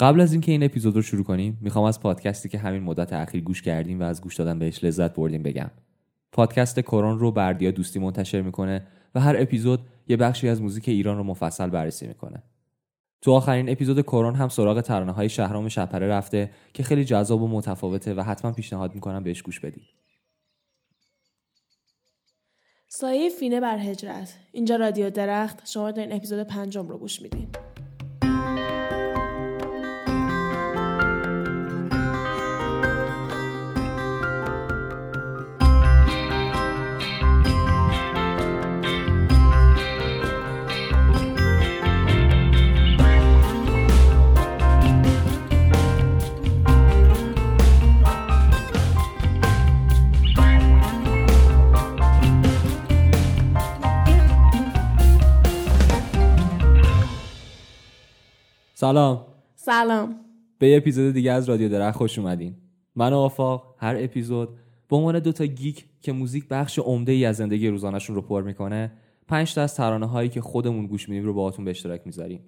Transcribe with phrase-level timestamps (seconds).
[0.00, 3.40] قبل از اینکه این اپیزود رو شروع کنیم می‌خوام از پادکستی که همین مدت اخیر
[3.40, 5.70] گوش کردیم و از گوش دادن بهش لذت بردیم بگم.
[6.32, 11.16] پادکست کرون رو بردیا دوستی منتشر می‌کنه و هر اپیزود یه بخشی از موزیک ایران
[11.16, 12.42] رو مفصل بررسی می‌کنه.
[13.20, 17.48] تو آخرین اپیزود کرون هم سراغ ترانه های شهرام شپره رفته که خیلی جذاب و
[17.48, 19.86] متفاوته و حتما پیشنهاد می‌کنم بهش گوش بدید.
[22.88, 24.38] سایه فینه بر هجرت.
[24.52, 25.66] اینجا رادیو درخت.
[25.66, 27.48] شما این اپیزود پنجم رو گوش میدین
[58.80, 59.26] سلام.
[59.54, 60.20] سلام.
[60.58, 62.54] به یه اپیزود دیگه از رادیو درخت خوش اومدین.
[62.96, 64.48] من و آفاق هر اپیزود
[64.88, 68.92] به عنوان دوتا گیک که موزیک بخش عمده ای از زندگی روزانهشون رو پر می‌کنه
[69.28, 72.44] پنج تا از ترانه هایی که خودمون گوش میدیم رو باهاتون به اشتراک می‌ذاریم.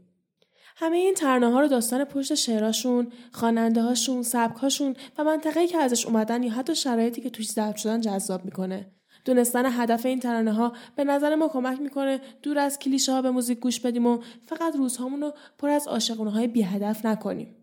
[0.77, 5.79] همه این ترانه ها رو داستان پشت شعراشون، خواننده هاشون، سبک هاشون و منطقه‌ای که
[5.79, 8.91] ازش اومدن یا حتی شرایطی که توش ضبط شدن جذاب می‌کنه.
[9.31, 13.31] دونستن هدف این ترانه ها به نظر ما کمک می‌کنه دور از کلیشه ها به
[13.31, 17.57] موزیک گوش بدیم و فقط روزهامون رو پر از عاشقونه های بی هدف نکنیم.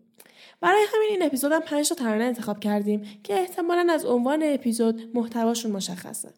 [0.60, 5.10] برای همین این اپیزود هم پنج تا ترانه انتخاب کردیم که احتمالا از عنوان اپیزود
[5.14, 6.28] محتواشون مشخصه.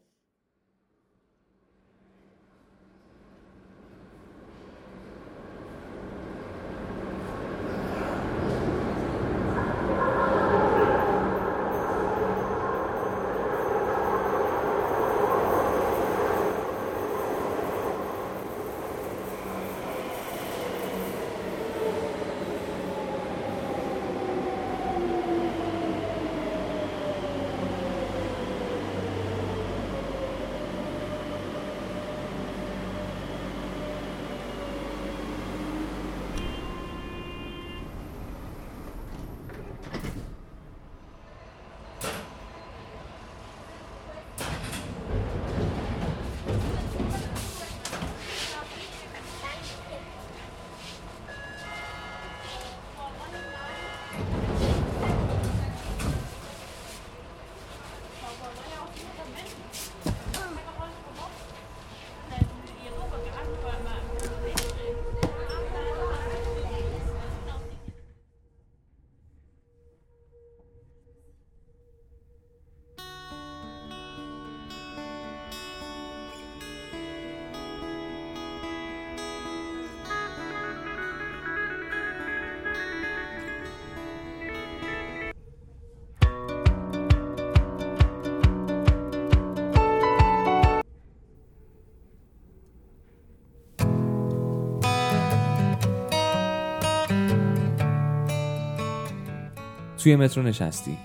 [100.02, 100.96] توی مترو نشستی.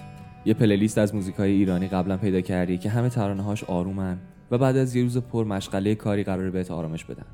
[0.45, 4.17] یه پلی‌لیست از موزیک های ایرانی قبلا پیدا کردی که همه ترانه هاش آرومن
[4.51, 7.25] و بعد از یه روز پر مشغله کاری قراره بهت آرامش بدن.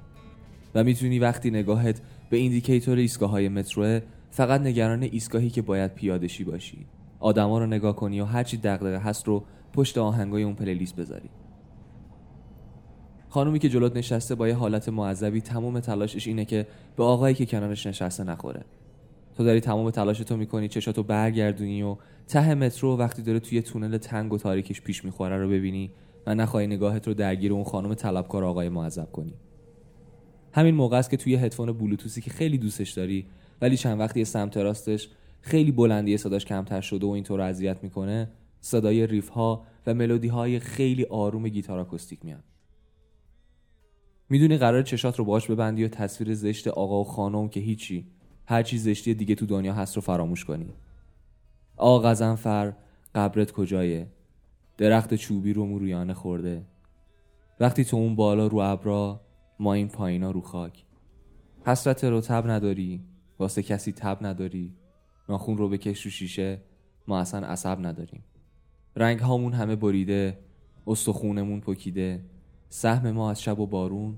[0.75, 3.99] و می‌تونی وقتی نگاهت به indicator ایستگاه های متروه
[4.31, 6.85] فقط نگران ایستگاهی که باید پیاده شی باشی.
[7.19, 9.43] آدما رو نگاه کنی و هرچی دغدغه هست رو
[9.73, 11.29] پشت آهنگای اون پلی‌لیست بذاری.
[13.29, 16.67] خانومی که جلوت نشسته با یه حالت معذبی تمام تلاشش اینه که
[16.97, 18.66] به آقایی که کنارش نشسته نخوره.
[19.38, 21.97] تو داری تمام تلاش تو می‌کنی چشاتو برگردونی و
[22.28, 25.92] ته مترو وقتی داره توی تونل تنگ و تاریکش پیش می‌خوره رو ببینی
[26.28, 29.34] و نخواهی نگاهت رو درگیر اون خانم طلبکار آقای معذب کنی.
[30.53, 33.25] همین موقع است که توی هدفون بلوتوسی که خیلی دوستش داری
[33.62, 35.09] ولی چند وقتی سمت راستش
[35.41, 40.59] خیلی بلندی صداش کمتر شده و اینطور اذیت می‌کنه صدای ریف ها و ملودی های
[40.59, 42.44] خیلی آروم گیتار آکوستیک میاد.
[44.30, 48.08] می‌دونی قرار چشات رو باش ببندی و تصویر زشت آقا و خانم که هیچی.
[48.51, 50.73] هر چیز زشتی دیگه تو دنیا هست رو فراموش کنی.
[51.78, 52.73] آقا غزنفر
[53.16, 54.08] قبرت کجایه؟
[54.78, 56.66] درخت چوبی رو رویانه خورده.
[57.59, 59.22] وقتی تو اون بالا رو ابرا
[59.59, 60.85] ما این پایینا رو خاک.
[61.66, 63.03] حسرت رو تب نداری
[63.40, 64.76] واسه کسی تب نداری.
[65.29, 66.61] ناخون رو بکش رو شیشه
[67.08, 68.23] ما اصلا عصب نداریم.
[68.96, 70.40] رنگ هامون همه بریده
[70.87, 72.26] استخونمون پکیده.
[72.70, 74.17] سهم ما از شب و بارون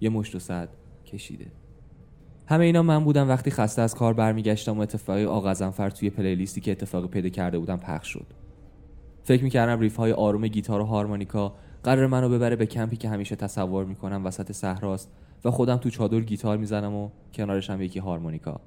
[0.00, 0.68] یه مشت و صد
[1.06, 1.65] کشیده.
[2.48, 6.60] همه اینا من بودم وقتی خسته از کار برمیگشتم و اتفاقی آقا غضنفر توی پلی‌لیستی
[6.60, 8.26] که اتفاقی پیدا کرده بودم پخش شد.
[9.22, 11.54] فکر می‌کردم riff های آروم گیتار و هارمونیکا
[11.84, 15.10] قراره منو ببره به کمپی که همیشه تصور می‌کنم وسط صحراست
[15.44, 18.60] و خودم تو چادر گیتار می‌زنم و کنارش هم یکی هارمونیکا.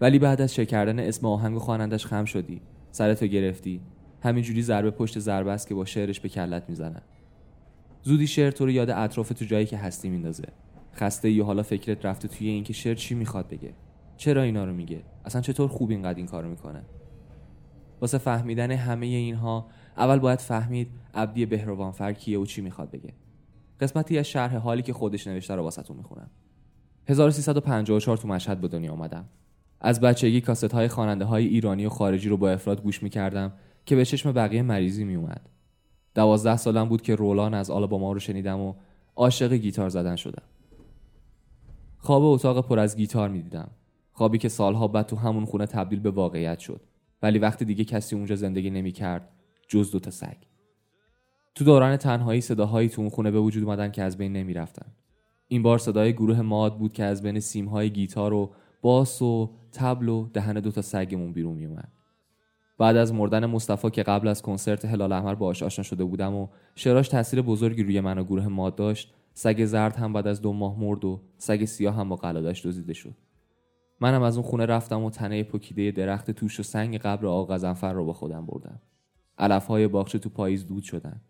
[0.00, 2.60] ولی بعد از چک کردن اسم آهنگ خوانندش خم شدی.
[2.90, 3.80] سرتو گرفتی.
[4.22, 7.02] همینجوری ضربه پشت ضربه است که با شعرش به کلت می‌زنن
[8.02, 10.44] زودی شعر تو رو یاد اطراف تو جایی که هستی میندازه.
[10.94, 13.74] خسته یا حالا فکرت رفته توی اینکه شعر چی می‌خواد بگه؟
[14.16, 16.82] چرا اینا رو میگه؟ اصلا چطور خوب اینقدر این کارو می‌کنه؟
[18.00, 23.12] واسه فهمیدن همه اینها اول باید فهمید عبدی بهروانفر کیه و چی می‌خواد بگه.
[23.80, 26.30] قسمتی از شرح حالی که خودش نوشته رو واسهتون می‌خونم.
[27.08, 29.24] 1354 تو مشهد به دنیا آمدم
[29.80, 33.52] از بچگی کاست های خواننده های ایرانی و خارجی رو با افراد گوش می‌کردم
[33.86, 35.48] که به چشم بقیه مریضی میومد
[36.14, 38.74] دوازده سالم بود که رولان از آلاباما رو شنیدم و
[39.16, 40.42] عاشق گیتار زدن شدم.
[42.04, 43.70] خواب اتاق پر از گیتار می‌دیدم.
[44.12, 46.80] خوابی که سالها بعد تو همون خونه تبدیل به واقعیت شد.
[47.22, 49.28] ولی وقتی دیگه کسی اونجا زندگی نمی‌کرد
[49.68, 50.36] جز دوتا سگ.
[51.54, 54.86] تو دوران تنهایی صداهایی تو اون خونه به وجود اومدن که از بین نمی‌رفتن.
[55.48, 58.50] این بار صدای گروه ماد بود که از بین سیمهای گیتار و
[58.82, 61.92] باس و تبل و دهن دوتا سگمون بیرون میومد
[62.78, 66.48] بعد از مردن مصطفی که قبل از کنسرت هلال احمر باهاش آشنا شده بودم و
[66.74, 70.52] شراش تاثیر بزرگی روی من و گروه ماد داشت سگ زرد هم بعد از دو
[70.52, 73.14] ماه مرد و سگ سیاه هم با قلادش دزدیده شد.
[74.00, 77.92] منم از اون خونه رفتم و تنه پکیده درخت توش و سنگ قبر آقا غزنفر
[77.92, 78.80] رو با خودم بردم.
[79.38, 81.20] علفهای باغچه تو پاییز دود شدن.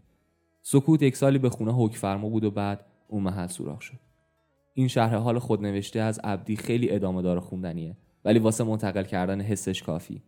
[0.62, 3.99] سکوت یک سالی به خونه حک فرما بود و بعد اون محل سوراخ شد.
[4.75, 9.41] این شهر حال خود نوشته از عبدی خیلی ادامه دار خوندنیه ولی واسه منتقل کردن
[9.41, 10.23] حسش کافی.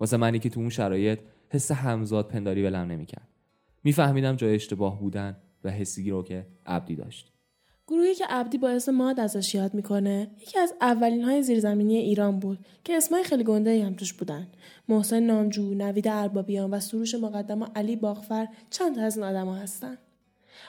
[0.00, 3.28] واسه منی که تو اون شرایط حس همزاد پنداری ولم نمی‌کرد.
[3.84, 7.30] میفهمیدم جای اشتباه بودن و حسی رو که عبدی داشت.
[7.86, 12.38] گروهی که عبدی با اسم ماد ازش یاد می‌کنه یکی از اولین های زیرزمینی ایران
[12.38, 14.46] بود که اسمای خیلی گنده ای هم توش بودن.
[14.88, 19.98] محسن نامجو نوید اربابیان و سروش مقدم علی باغفر چند تا از این آدما هستن.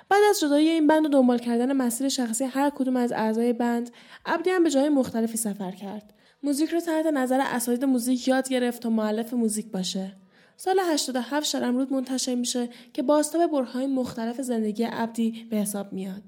[0.10, 3.90] بعد از جدایی این بند و دنبال کردن مسیر شخصی هر کدوم از اعضای بند
[4.26, 6.14] عبدی هم به جای مختلفی سفر کرد.
[6.44, 10.14] موزیک رو تحت نظر اساتید موزیک یاد گرفت تا معلف موزیک باشه.
[10.58, 16.24] سال 87 شرمرود منتشر میشه که باستاب برهای مختلف زندگی عبدی به حساب میاد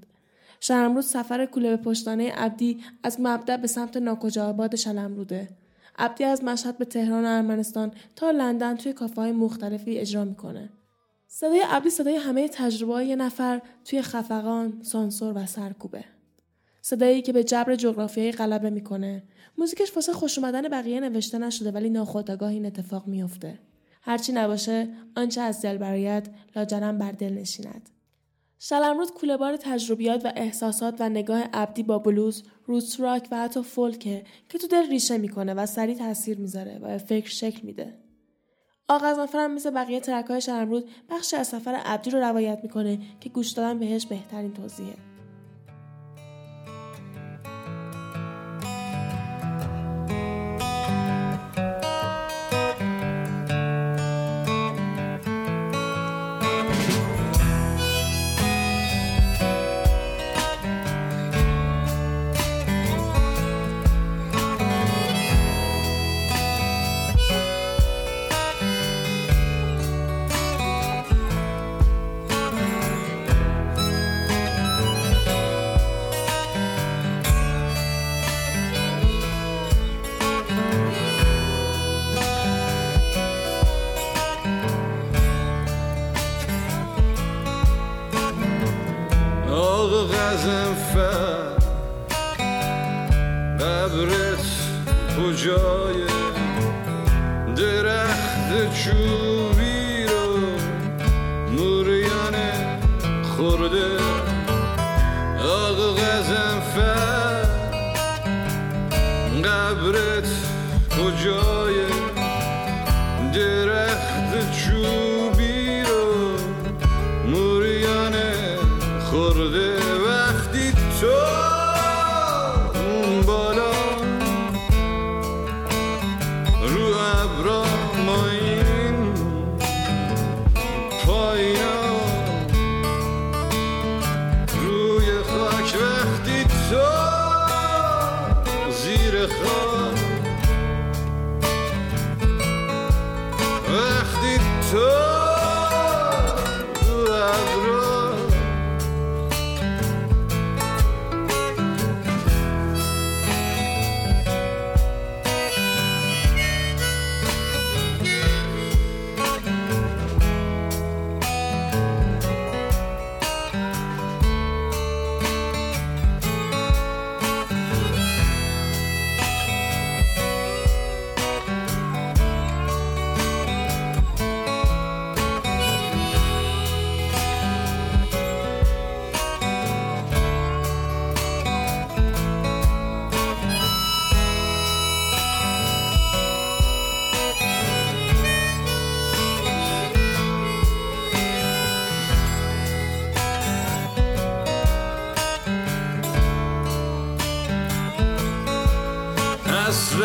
[0.60, 5.48] شرمرود سفر کوله به پشتانه عبدی از مبدع به سمت ناکجا آباد شلمروده
[5.98, 10.70] عبدی از مشهد به تهران و ارمنستان تا لندن توی کافه های مختلفی اجرا می‌کنه
[11.28, 16.04] صدای عبدی صدای همه تجربه یه نفر توی خفقان، سانسور و سرکوبه.
[16.82, 19.22] صدایی که به جبر جغرافیایی غلبه می‌کنه.
[19.58, 23.58] موزیکش واسه خوش اومدن بقیه نوشته نشده ولی ناخودآگاه این اتفاق میافته.
[24.08, 27.90] هرچی نباشه آنچه از دل برایت لاجرم بر دل نشیند.
[28.58, 33.62] شلمرود کوله بار تجربیات و احساسات و نگاه عبدی با بلوز، روت راک و حتی
[33.62, 37.94] فولکه که تو دل ریشه می‌کنه و سریع تاثیر می‌ذاره و به فکر شکل میده.
[38.88, 43.28] آغاز هم مثل بقیه ترک های شرمرود بخشی از سفر عبدی رو روایت می‌کنه که
[43.28, 45.07] گوش دادن بهش بهترین توضیحه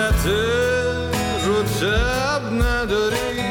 [0.04, 1.10] خاطر
[1.46, 3.44] رو تب نداری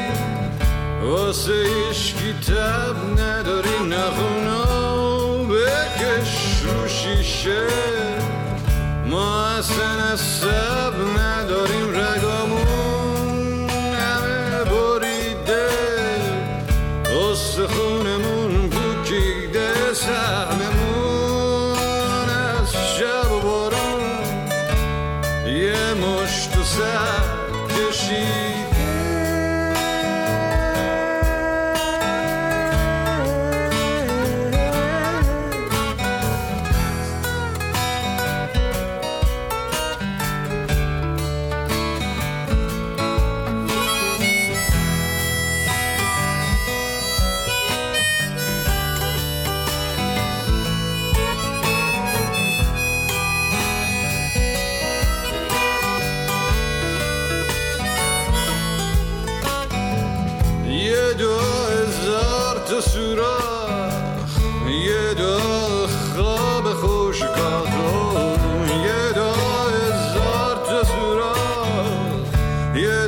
[1.03, 4.63] واسه اشکی تب نداری نخونا
[5.43, 7.67] بکش رو شیشه
[9.05, 11.92] ما اصلا سب نداریم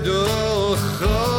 [0.05, 1.34] یه دو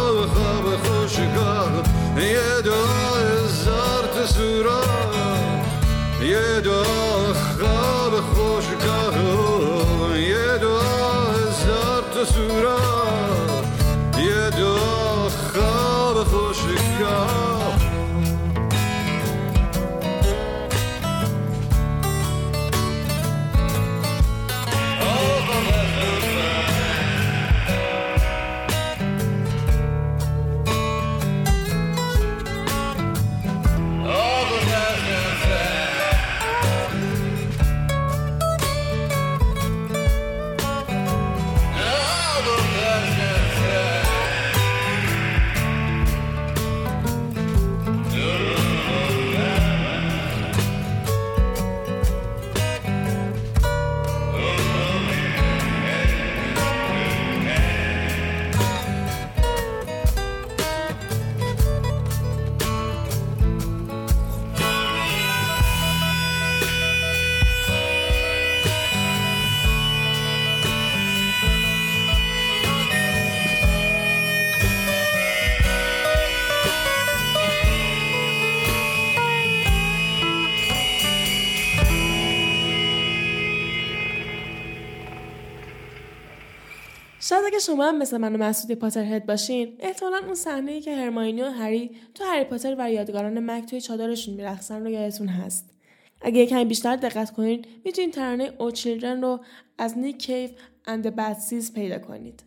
[87.21, 90.97] شاید اگه شما هم مثل من و مسعود Potterhead باشین احتمالا اون صحنه ای که
[90.97, 95.71] هرماینی و هری تو هری پاتر و یادگاران مرگ توی چادرشون میرقصن رو یادتون هست.
[96.23, 99.41] اگه یکم بیشتر دقت کنین می‌تونین ترانه O Children رو
[99.79, 100.51] از Nick Cave
[100.87, 102.43] and the Bad Seeds پیدا کنید.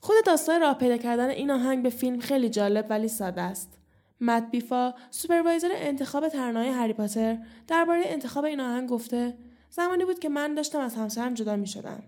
[0.00, 3.78] خود داستان راه پیدا کردن این آهنگ به فیلم خیلی جالب ولی ساده است.
[4.20, 9.34] مت بیفا supervisor انتخاب ترانه‌های هری پاتر درباره انتخاب این آهنگ گفته
[9.70, 12.02] زمانی بود که من داشتم از همسرم جدا می شدم.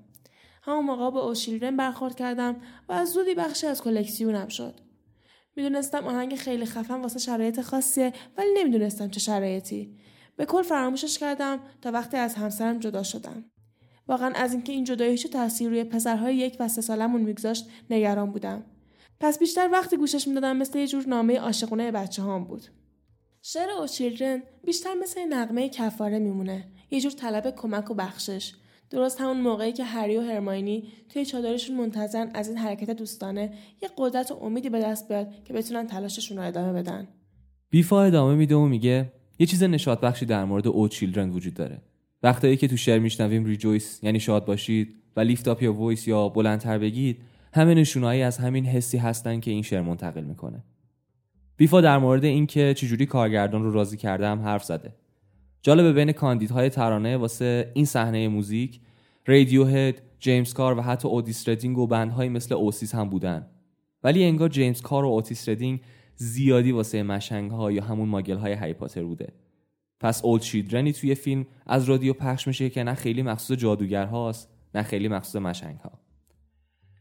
[0.66, 2.56] همون موقع به اوشیلرن برخورد کردم
[2.88, 4.80] و از زودی بخشی از کلکسیونم شد.
[5.56, 9.96] می‌دونستم آهنگ خیلی خفن واسه شرایط خاصیه ولی نمی‌دونستم چه شرایطی.
[10.36, 13.44] به کل فراموشش کردم تا وقتی از همسرم جدا شدم.
[14.08, 18.32] واقعا از اینکه این جدایی چه تاثیر روی پسرهای یک و سه سالمون میگذاشت نگران
[18.32, 18.64] بودم.
[19.20, 22.62] پس بیشتر وقتی گوشش می‌دادم مثل یه جور نامه عاشقانه بچه هام بود.
[23.42, 26.64] شعر O Children بیشتر مثل نغمه کفاره میمونه.
[26.90, 28.54] یه جور طلب کمک و بخشش.
[28.90, 33.52] درست همون موقعی که هری و هرماینی توی چادرشون منتظرن از این حرکت دوستانه
[33.82, 37.08] یه قدرت و امیدی به دست بیاد که بتونن تلاششون رو ادامه بدن.
[37.70, 41.82] بیفا ادامه میده و میگه یه چیز نشاط بخشی در مورد O Children وجود داره.
[42.22, 46.28] وقتایی که تو شعر میشنویم rejoice یعنی شاد باشید و lift up your voice یا
[46.28, 47.18] بلندتر بگید
[47.52, 50.64] همه نشونایی از همین حسی هستن که این شعر منتقل می‌کنه.
[51.56, 54.92] بیفا در مورد اینکه چجوری کارگردان رو راضی کرده هم حرف زده.
[55.66, 58.80] جالبه بین کاندیدهای ترانه واسه این صحنه موزیک
[59.26, 63.46] رادیوهد، جیمز کار و حتی اوتیس ردینگ و بندهایی مثل Oasis هم بودن.
[64.04, 65.80] ولی انگار جیمز کار و اوتیس ردینگ
[66.16, 69.32] زیادی واسه مشنگ ها یا همون ماگل های هری پاتر بوده.
[70.00, 74.82] پس اولد شیدرنی توی فیلم از رادیو پخش میشه که نه خیلی مخصوص جادوگرهاست نه
[74.82, 75.92] خیلی مخصوص مشنگ ها.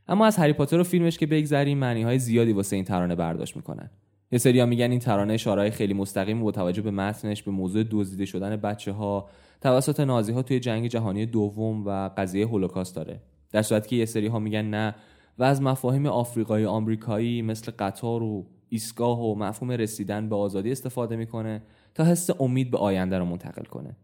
[0.07, 3.55] اما از هری پاتر و فیلمش که بگذریم معنی های زیادی واسه این ترانه برداشت
[3.55, 3.89] می‌کنن.
[4.31, 8.25] یه سری میگن این ترانه اشارهای خیلی مستقیم با توجه به متنش به موضوع دزدیده
[8.25, 9.29] شدن بچه ها
[9.61, 13.21] توسط نازی ها توی جنگ جهانی دوم و قضیه هولوکاست داره.
[13.51, 14.95] در صورتی که یه سری ها میگن نه.
[15.37, 21.15] و از مفاهیم آفریقایی آمریکایی مثل قطار و ایستگاه و مفهوم رسیدن به آزادی استفاده
[21.15, 21.61] می‌کنه
[21.93, 23.95] تا حس امید به آینده رو منتقل کنه.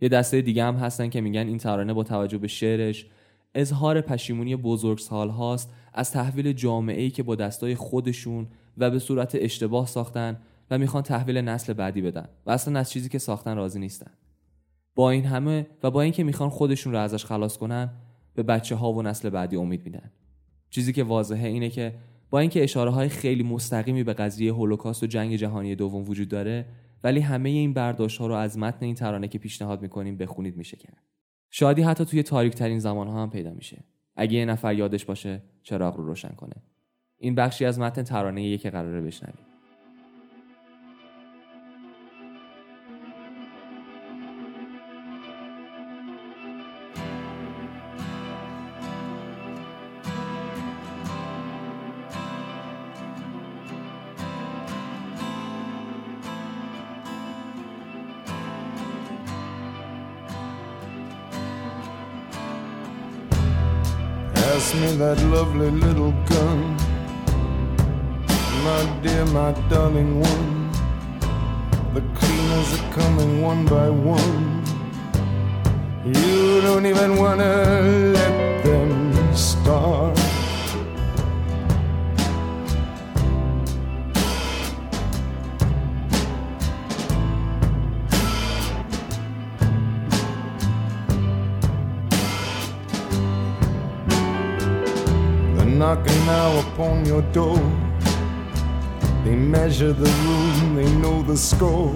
[0.00, 3.06] یه دسته دیگه هم هستن که میگن این ترانه با توجه به شعرش
[3.54, 8.98] اظهار پشیمونی بزرگ سال هاست از تحویل جامعه ای که با دستای خودشون و به
[8.98, 10.38] صورت اشتباه ساختن
[10.70, 14.10] و می‌خوان تحویل نسل بعدی بدن و اصلا از چیزی که ساختن راضی نیستن.
[14.94, 17.90] با این همه و با اینکه می‌خوان خودشون رو ازش خلاص کنن
[18.34, 20.10] به بچه ها و نسل بعدی امید میدن.
[20.70, 21.94] چیزی که واضحه اینه که
[22.30, 26.66] با اینکه اشاره های خیلی مستقیمی به قضیه هولوکاست و جنگ جهانی دوم وجود داره
[27.04, 30.76] ولی همه این برداشت ها رو از متن این ترانه که پیشنهاد می‌کنیم بخونید میشه
[30.76, 31.02] کرد.
[31.50, 33.84] شادی حتی توی تاریک ترین زمان ها هم پیدا میشه.
[34.16, 36.54] اگه یه نفر یادش باشه چراغ رو روشن کنه.
[37.20, 39.50] این بخشی از متن ترانه که قراره بشنوید
[64.34, 66.99] Pass me that lovely little gun.
[68.70, 70.70] My dear, my darling one.
[71.92, 74.62] The cleaners are coming one by one.
[76.04, 77.52] You don't even wanna
[78.14, 80.16] let them start.
[95.56, 97.89] They're knocking now upon your door.
[99.30, 101.94] They measure the room, they know the score.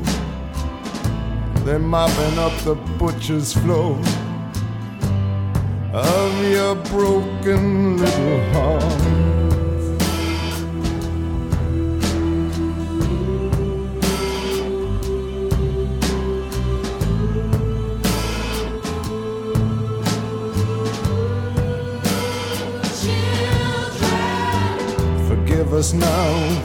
[1.64, 3.98] They're mopping up the butcher's floor
[5.92, 9.43] of your broken little heart.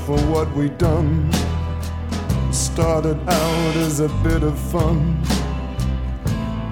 [0.09, 1.31] For what we done.
[2.51, 5.15] Started out as a bit of fun.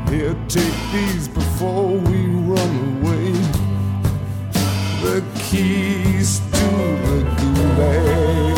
[0.10, 3.32] Here, take these before we run away.
[5.04, 6.68] The keys to
[7.06, 8.57] the gulag.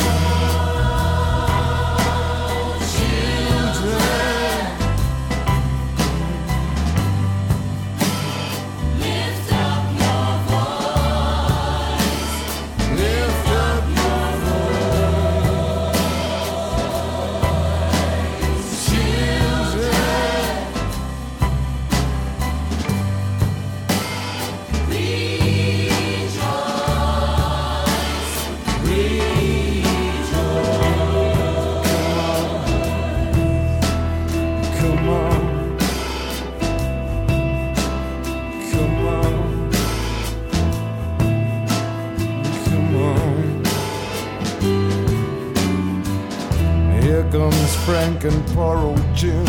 [47.89, 49.43] Frank and poor old Jim.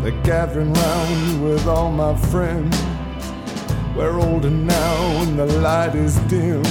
[0.00, 2.74] They're gathering round with all my friends.
[3.94, 6.64] We're older now and the light is dim.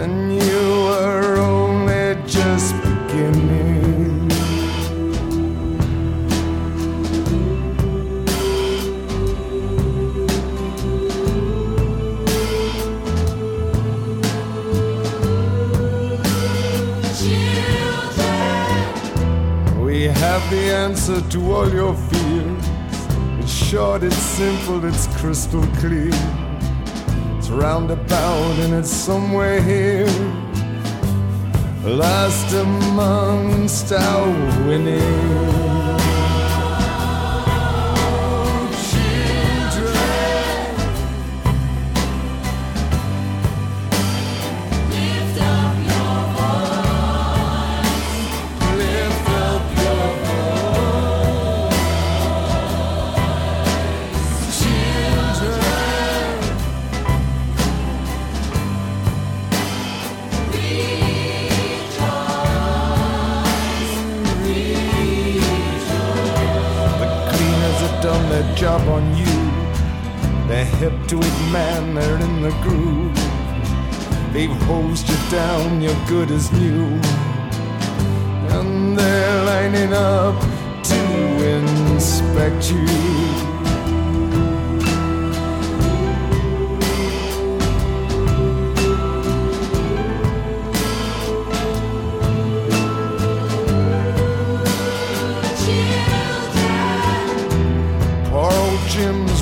[0.00, 4.17] And you are only just beginning.
[19.88, 22.68] We have the answer to all your fears.
[23.40, 26.10] It's short, it's simple, it's crystal clear.
[27.38, 30.04] It's roundabout and it's somewhere here.
[31.84, 34.28] Last amongst our
[34.66, 35.67] winning.
[71.08, 73.14] To it, man, they're in the groove.
[74.34, 76.84] They've hosed you down, you're good as new.
[78.56, 80.38] And they're lining up
[80.82, 81.00] to
[81.56, 82.86] inspect you.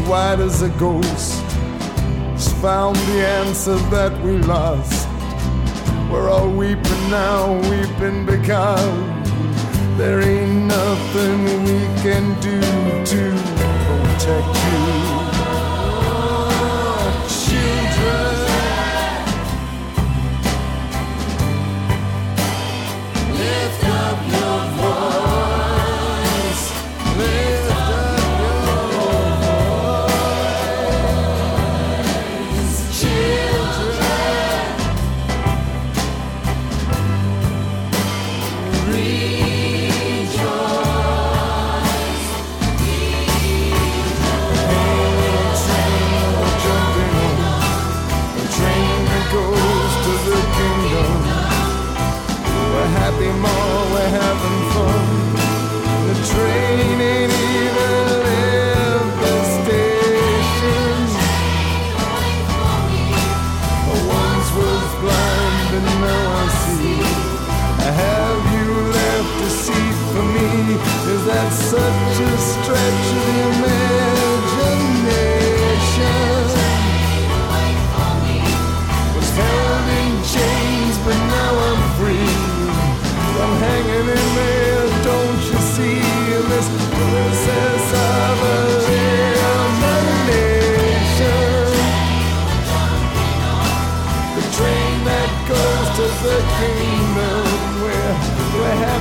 [0.07, 1.36] White as a ghost
[2.61, 5.09] found the answer that we lost.
[6.11, 8.97] We're all weeping now, weeping because
[9.99, 12.61] there ain't nothing we can do
[13.05, 13.23] to
[13.87, 14.86] protect you.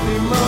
[0.06, 0.45] me more.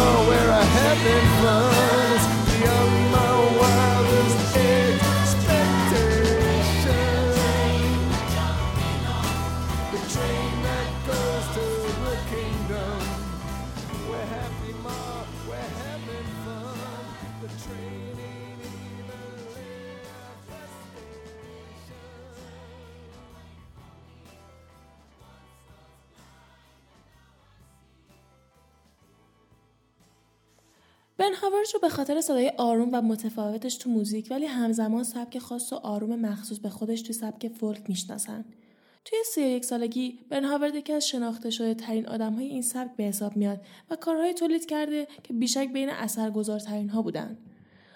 [31.68, 35.76] هاورد رو به خاطر صدای آروم و متفاوتش تو موزیک ولی همزمان سبک خاص و
[35.76, 38.46] آروم مخصوص به خودش تو سبک فولک می‌شناسن.
[39.06, 42.96] توی سی یک سالگی بن هاورد یکی از شناخته شده ترین آدم های این سبک
[42.96, 47.38] به حساب میاد و کارهای تولید کرده که بیشک بین اثرگذارترین ها بودن.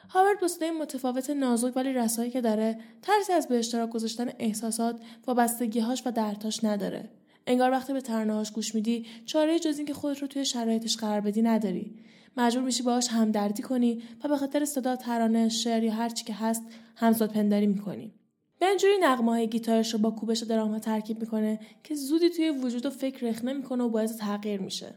[0.10, 5.00] هاورد با صدای متفاوت نازک ولی رسایی که داره ترسی از به اشتراک گذاشتن احساسات
[5.28, 7.10] وابستگیهاش و دردهاش نداره
[7.48, 11.42] انگار وقتی به ترانه‌هاش گوش میدی چاره جز اینکه خودت رو توی شرایطش قرار بدی
[11.42, 11.96] نداری
[12.38, 16.34] مجبور میشی باهاش همدردی کنی و به خاطر صدا ترانه شعر یا هر چی که
[16.34, 16.64] هست
[16.96, 18.14] همزاد پنداری می‌کنی.
[18.62, 22.90] اینجوری نغمه های گیتارش رو با کوبش درام ترکیب می‌کنه که زودی توی وجود و
[22.90, 24.96] فکر رخنه می‌کنه و باعث تغییر میشه.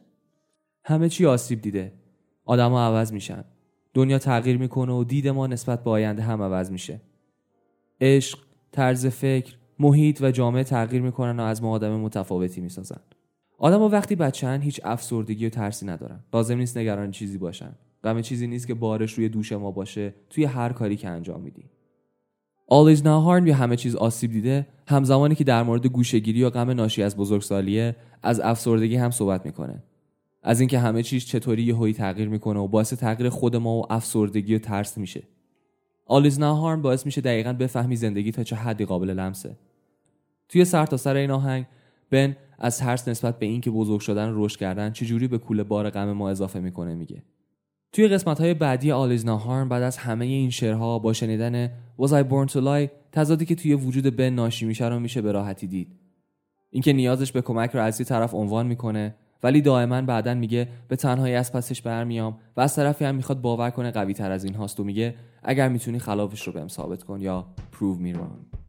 [0.85, 1.93] همه چی آسیب دیده.
[2.45, 3.45] آدما عوض میشن.
[3.95, 7.01] دنیا تغییر می‌کنه و دید ما نسبت به آینده هم عوض میشه.
[8.01, 8.39] عشق
[8.73, 13.01] طرز فکر محیط و جامعه تغییر می‌کنن و از ما آدم متفاوتی می‌سازن.
[13.59, 16.21] آدما وقتی بچه‌ان هیچ افسردگی و ترسی ندارن.
[16.35, 17.75] لازم نیست نگران چیزی باشن.
[18.05, 21.71] غم چیزی نیست که بارش روی دوش ما باشه توی هر کاری که انجام میدیم.
[22.71, 26.51] All is now harm یا همه چیز آسیب دیده همزمانی که در مورد گوشهگیری یا
[26.51, 29.83] غم ناشی از بزرگسالیه از افسردگی هم صحبت می‌کنه.
[30.43, 34.55] از اینکه همه چیز چطوری یهویی تغییر می‌کنه و باعث تغییر خود ما و افسردگی
[34.55, 35.23] و ترس میشه.
[36.09, 39.57] All is now harm باعث میشه دقیقا بفهمی زندگی تا چه حدی قابل لمسه.
[40.49, 41.67] توی سر تا سر این آهنگ
[42.11, 46.13] بن از ترس نسبت به اینکه بزرگ شدن رشد کردن چجوری به کوله بار غم
[46.13, 47.23] ما اضافه می‌کنه میگه.
[47.93, 51.67] توی قسمت های بعدی now harm بعد از همه این شعرها با شنیدن
[51.99, 55.33] Was I born to lie تضادی که توی وجود بن ناشی میشه رو میشه به
[55.33, 55.89] راحتی دید.
[56.71, 60.97] اینکه نیازش به کمک رو از یه طرف عنوان می‌کنه ولی دائما بعدا میگه به
[60.97, 64.55] تنهایی از پسش برمیام و از طرفی هم می‌خواد باور کنه قوی تر از این
[64.55, 68.64] هاست و میگه اگر می‌تونی خلافش رو بهم ثابت کن یا prove me wrong.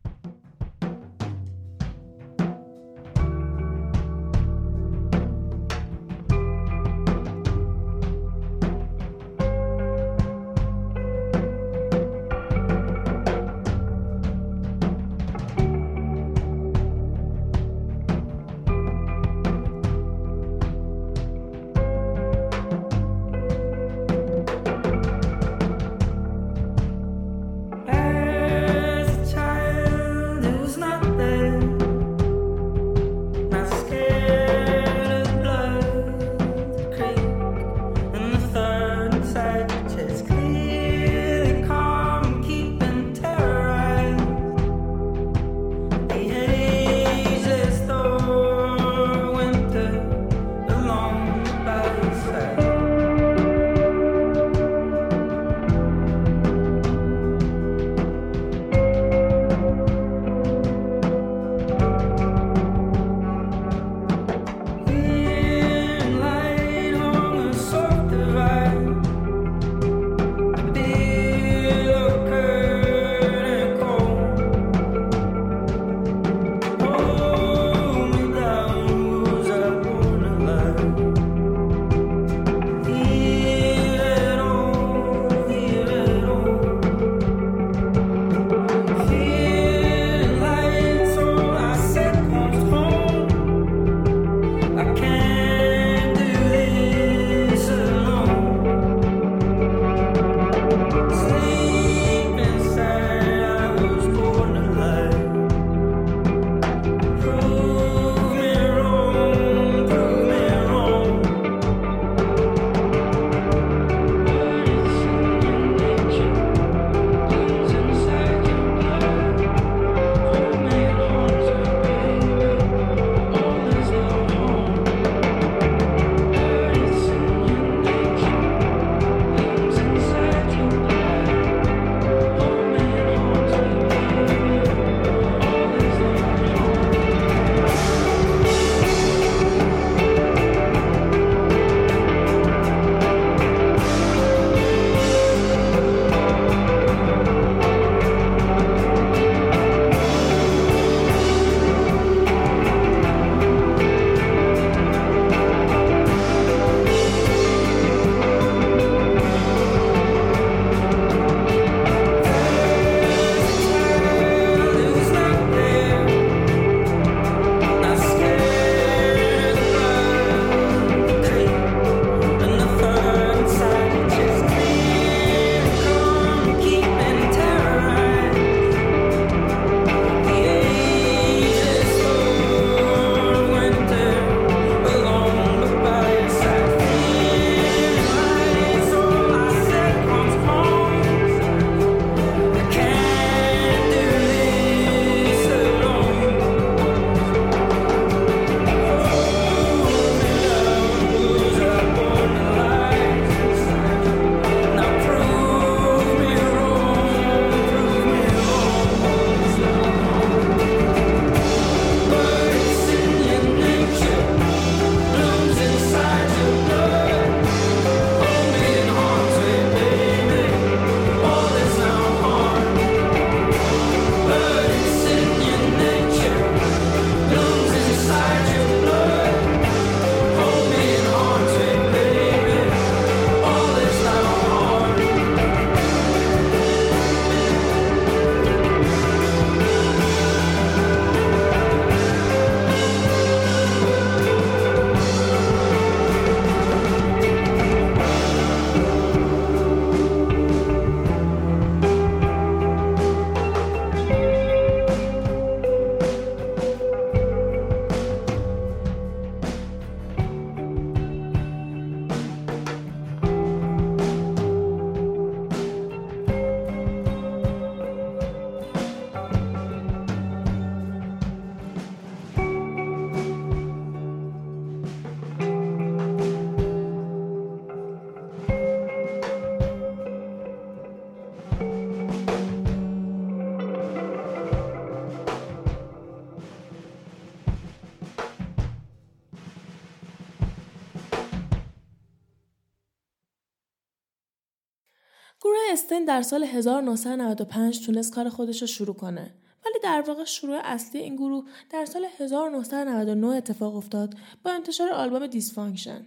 [296.06, 299.34] در سال 1995 تونست کار خودش رو شروع کنه
[299.66, 304.14] ولی در واقع شروع اصلی این گروه در سال 1999 اتفاق افتاد
[304.44, 306.06] با انتشار آلبوم Dysfunction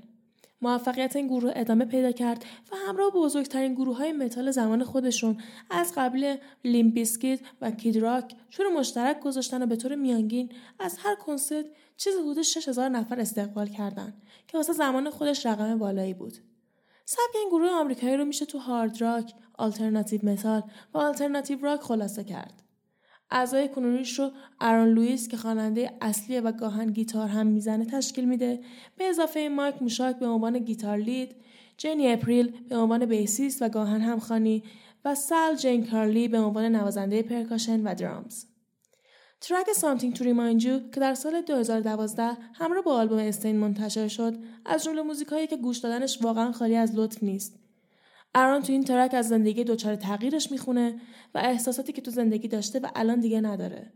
[0.63, 5.39] موفقیت این گروه ادامه پیدا کرد و همراه بزرگترین گروه های متال زمان خودشون
[5.71, 10.99] از قبیل Limp Bizkit و Kid Rock شوی مشترک گذاشتن و به طور میانگین از
[10.99, 11.65] هر کنسرت
[11.97, 16.39] چیز حدود 6000 نفر استقبال کردند که واسه زمان خودش رقم بالایی بود.
[17.11, 20.62] سبک این گروه آمریکایی رو میشه تو hard rock، alternative metal
[20.94, 22.62] و alternative rock خلاصه کرد.
[23.31, 28.61] اعضای کنونیش رو ارون لوئیس که خواننده اصلی و گاهاً گیتار هم می‌زنه تشکیل میده.
[28.97, 31.37] به اضافه مایک موشاک به عنوان گیتار lead.
[31.77, 34.62] جانی اپریل به عنوان bassist و گاهاً همخوانی
[35.05, 38.45] و سال جین کارلی به عنوان نوازنده percussion و drums.
[39.41, 44.38] track Something to Remind You که در سال 2012 همراه با آلبوم Staind منتشر شد
[44.66, 47.59] از جمله موزیکایی که گوش دادنش واقعا خالی از لطف نیست.
[48.35, 51.01] اران تو این ترک از زندگی دچار تغییرش می‌خونه
[51.35, 53.92] و احساساتی که تو زندگی داشته و الان دیگه نداره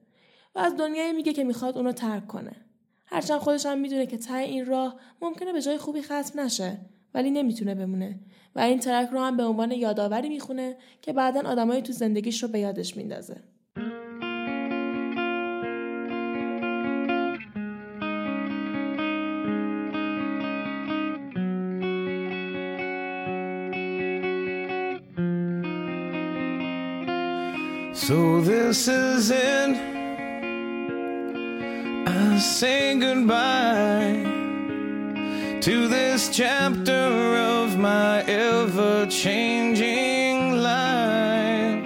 [0.54, 2.56] و از دنیایی میگه که می‌خواد اونو ترک کنه.
[3.06, 6.78] هرچند خودش هم می‌دونه که ته این راه ممکنه به جای خوبی ختم نشه
[7.14, 8.20] ولی نمی‌تونه بمونه
[8.54, 12.48] و این ترک رو هم به عنوان یادآوری می‌خونه که بعدا آدمایی تو زندگیش رو
[12.48, 13.42] به یادش میندازه.
[27.94, 29.76] So this is it.
[32.08, 34.24] I say goodbye
[35.60, 41.84] to this chapter of my ever changing life.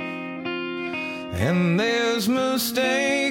[1.39, 3.26] And there's mistakes,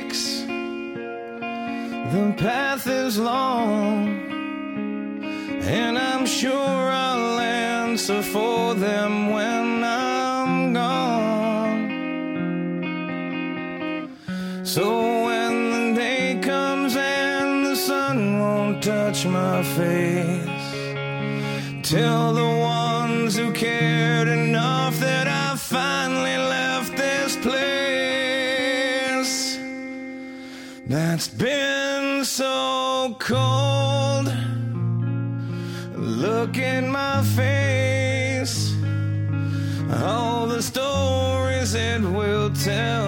[19.73, 20.73] face,
[21.89, 27.65] tell the ones who cared enough that I finally left this place
[30.87, 34.31] that's been so cold.
[35.95, 38.75] Look in my face.
[40.03, 43.04] All the stories it will tell,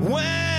[0.00, 0.49] When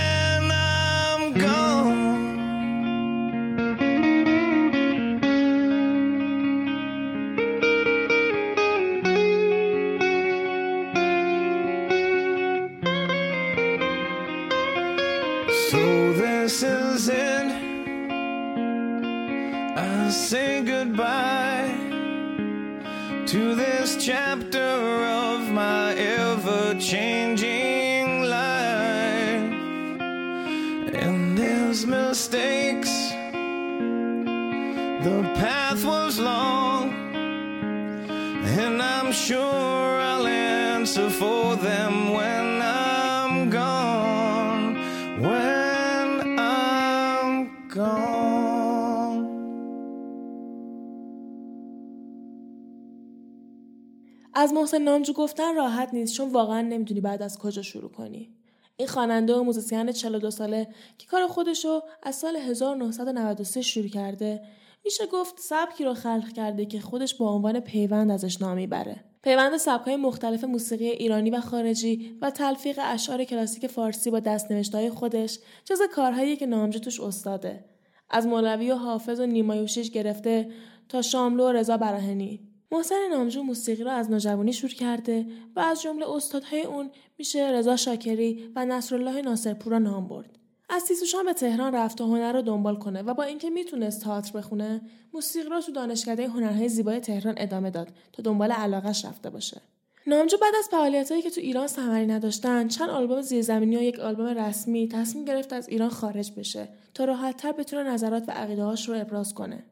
[54.62, 58.30] محسن نامجو گفتن راحت نیست چون واقعا نمی‌دونی بعد از کجا شروع کنی.
[58.76, 64.42] این خواننده و موزیسین 42 ساله که کار خودشو از سال 1993 شروع کرده
[64.84, 69.04] میشه گفت سبکی رو خلق کرده که خودش با عنوان پیوند ازش نامی بره.
[69.22, 75.38] پیوند سبکهای مختلف موسیقی ایرانی و خارجی و تلفیق اشعار کلاسیک فارسی با دستنوشتهای خودش
[75.64, 77.64] جز کارهایی که نامجو توش استاده.
[78.10, 80.50] از مولوی و حافظ و نیمایوشیش گرفته
[80.88, 85.82] تا شاملو و رضا براهنی محسن نامجو موسیقی را از نوجوانی شروع کرده و از
[85.82, 90.38] جمله استادهای اون میشه رضا شاکری و نصرالله ناصرپور را نام برد.
[90.68, 94.38] از سیسوشان به تهران رفت تا هنر رو دنبال کنه و با اینکه می‌تونست تئاتر
[94.38, 94.80] بخونه
[95.14, 99.60] موسیقی را تو دانشکده هنرهای زیبای تهران ادامه داد تا دنبال علاقش رفته باشه
[100.06, 104.26] نامجو بعد از فعالیتهایی که تو ایران ثمری نداشتن چند آلبوم زیرزمینی و یک آلبوم
[104.26, 109.34] رسمی تصمیم گرفت از ایران خارج بشه تا راحتتر بتونه نظرات و عقیدههاش رو ابراز
[109.34, 109.64] کنه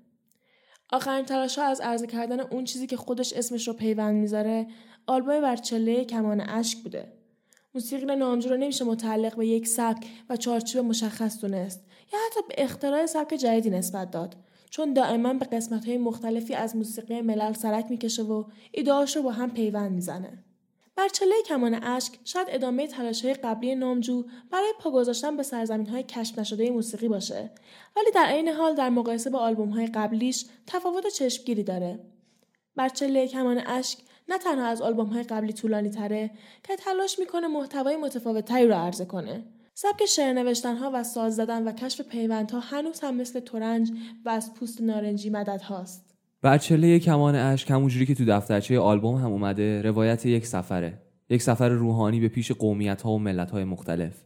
[0.93, 4.67] آخرین تلاش ها از عرضه کردن اون چیزی که خودش اسمش رو پیوند می‌ذاره
[5.07, 7.13] آلبوم برچله کمان اشک بوده.
[7.75, 11.81] موسیقی نامجو رو نمیشه متعلق به یک سبک و چارچوب مشخص دونست
[12.13, 14.37] یا حتی به اختراع سبک جدیدی نسبت داد.
[14.71, 19.31] چون دائما به قسمت های مختلفی از موسیقی ملل سرک می‌کشه و ایدهاش رو با
[19.31, 20.45] هم پیوند می‌زنه.
[20.97, 26.03] برچله کمان اشک شاید ادامه تلاش های قبلی نامجو برای پا گذاشتن به سرزمین های
[26.03, 27.51] کشف نشده موسیقی باشه
[27.97, 31.99] ولی در عین حال در مقایسه با آلبوم های قبلیش تفاوت چشمگیری داره
[32.77, 33.99] برچله کمان اشک
[34.31, 36.31] نه تنها از آلبوم های قبلی طولانی تره
[36.65, 39.45] که تلاش می‌کنه محتوای متفاوت تری رو عرضه کنه.
[39.75, 43.93] سبک شعر نوشتن ها و ساز زدن و کشف پیوندها هنوز هم مثل تورنج
[44.25, 46.10] و از پوست نارنجی مدد هاست.
[46.43, 50.99] برچله کمان اشک همونجوری که تو دفترچه آلبوم هم اومده روایت یک سفره.
[51.31, 54.25] یک سفر روحانی به پیش قومیت ها و ملت های مختلف.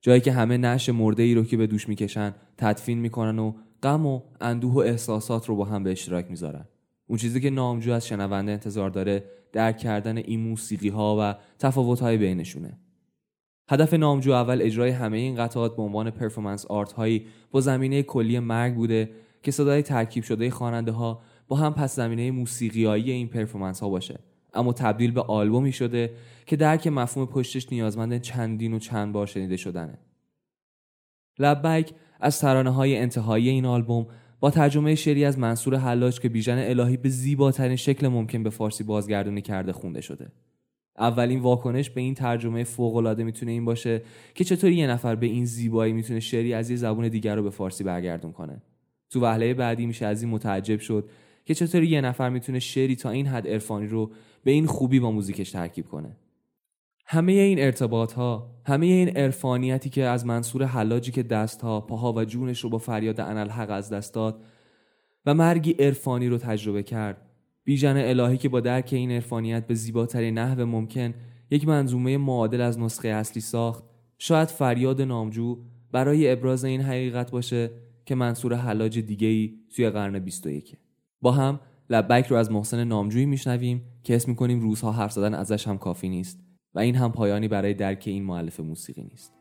[0.00, 3.52] جایی که همه نعش مرده ای رو که به دوش می‌کشن تدفین می‌کنن و
[3.82, 6.64] غم و اندوه و احساسات رو با هم به اشتراک می‌ذارن.
[7.06, 12.00] اون چیزی که نامجو از شنونده انتظار داره درک کردن این موسیقی ها و تفاوت
[12.00, 12.78] های بینشونه
[13.70, 18.38] هدف نامجو اول اجرای همه این قطعات به عنوان performance art هایی با زمینه کلی
[18.38, 19.10] مرگ بوده
[19.42, 24.18] که صدای ترکیب شده خواننده ها با هم پس زمینه موسیقیایی این performance ها باشه.
[24.54, 26.10] اما تبدیل به آلبومی شده
[26.46, 29.98] که درک مفهوم پشتش نیازمند چندین و چند بار شنیده شدنه.
[31.38, 34.06] لبک از ترانه های انتهایی این آلبوم
[34.40, 38.84] با ترجمه شعری از منصور حلاج که بیژن الهی به زیباترین شکل ممکن به فارسی
[38.84, 40.32] بازگردونی کرده خونده شده.
[40.98, 44.02] اولین واکنش به این ترجمه فوق العاده می‌تونه این باشه
[44.34, 47.50] که چطور یه نفر به این زیبایی می‌تونه شعری از یه زبون دیگر رو به
[47.50, 48.62] فارسی برگردون کنه.
[49.10, 51.08] تو وهله بعدی میشه از این متعجب شد
[51.46, 54.10] که چطور یه نفر می‌تونه شعری تا این حد عرفانی رو
[54.44, 56.16] به این خوبی با موزیکش ترکیب کنه.
[57.06, 62.24] همه این ارتباط ها همه این عرفانیتی که از منصور حلاجی که دستها پاها و
[62.24, 64.42] جونش رو با فریاد انالحق از دست داد
[65.26, 67.22] و مرگی عرفانی رو تجربه کرد.
[67.64, 71.14] بیژن الهی که با درک این عرفانیت به زیباترین نحو ممکن
[71.50, 73.84] یک منظومه معادل از نسخه اصلی ساخت
[74.18, 75.58] شاید فریاد نامجو
[75.92, 77.70] برای ابراز این حقیقت باشه
[78.04, 80.76] که منصور حلاج دیگه ای توی قرن 21
[81.26, 81.60] با هم
[81.90, 86.08] لبک رو از محسن نامجویی میشنویم که اسم می‌کنیم روزها حرف زدن ازش هم کافی
[86.08, 86.40] نیست
[86.74, 89.35] و این هم پایانی برای درک این معلف موسیقی نیست.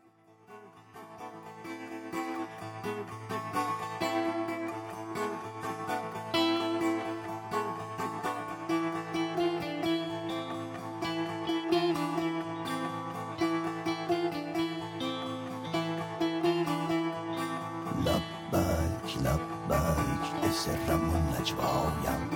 [21.46, 21.56] 朝
[22.04, 22.35] 阳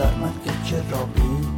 [0.00, 1.49] در من که چرا بین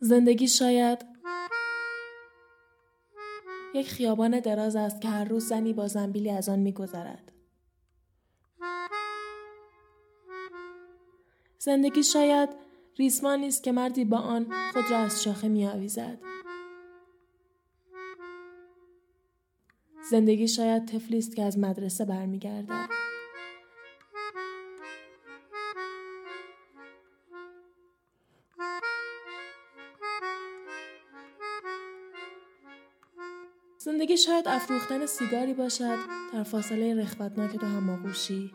[0.00, 1.06] زندگی شاید
[3.74, 7.32] یک خیابان دراز است که هر روز زنی با زنبیلی از آن میگذرد.
[11.58, 12.48] زندگی شاید
[12.98, 16.18] ریسمانی است که مردی با آن خود را از شاخه میآویزد.
[20.10, 22.97] زندگی شاید طفلی است که از مدرسه برمیگردد.
[34.08, 35.98] زندگی شاید افروختن سیگاری باشد
[36.34, 38.50] در فاصله رخوتناک دو هماغوشی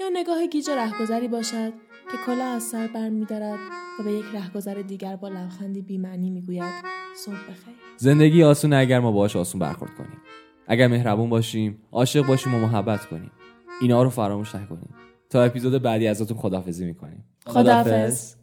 [0.00, 1.72] یا نگاه گیج رهگذری باشد
[2.10, 3.58] که کلا از سر بر میدارد
[4.00, 6.72] و به یک رهگذر دیگر با لبخندی بیمعنی می‌گوید
[7.16, 7.74] صبح بخیر.
[7.96, 10.22] زندگی آسونه اگر ما باهاش آسون برخورد کنیم.
[10.66, 13.30] اگر مهربون باشیم عاشق باشیم و محبت کنیم.
[13.80, 14.94] اینا رو فراموش نکنیم.
[15.30, 17.24] تا اپیزود بعدی ازتون خداحافظی می‌کنیم.
[17.46, 18.34] خداحافظ.